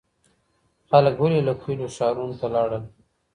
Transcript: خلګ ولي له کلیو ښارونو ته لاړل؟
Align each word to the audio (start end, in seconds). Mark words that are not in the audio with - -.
خلګ 0.89 1.15
ولي 1.21 1.39
له 1.47 1.53
کلیو 1.61 1.93
ښارونو 1.95 2.35
ته 2.39 2.47
لاړل؟ 2.53 2.83